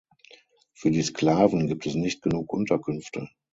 [0.73, 3.29] Für die Sklaven gibt es nicht genug Unterkünfte.